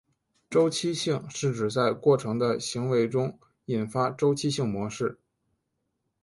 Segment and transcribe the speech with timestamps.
[0.49, 5.19] 周期性是指在过程的行为中引发周期性模式。